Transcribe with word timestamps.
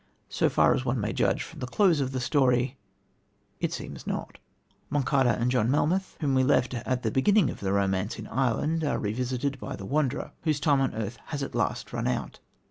So 0.29 0.49
far 0.49 0.73
as 0.73 0.83
one 0.83 0.99
may 0.99 1.13
judge 1.13 1.43
from 1.43 1.59
the 1.59 1.67
close 1.67 2.01
of 2.01 2.11
the 2.11 2.19
story, 2.19 2.75
it 3.59 3.71
seems 3.71 4.07
not. 4.07 4.39
Monçada 4.91 5.39
and 5.39 5.51
John 5.51 5.69
Melmoth, 5.69 6.17
whom 6.21 6.33
we 6.33 6.43
left, 6.43 6.73
at 6.73 7.03
the 7.03 7.11
beginning 7.11 7.51
of 7.51 7.59
the 7.59 7.71
romance, 7.71 8.17
in 8.17 8.25
Ireland, 8.25 8.83
are 8.83 8.97
revisited 8.97 9.59
by 9.59 9.75
the 9.75 9.85
Wanderer, 9.85 10.31
whose 10.41 10.59
time 10.59 10.81
on 10.81 10.95
earth 10.95 11.19
has 11.25 11.43
at 11.43 11.53
last 11.53 11.93
run 11.93 12.07
out. 12.07 12.39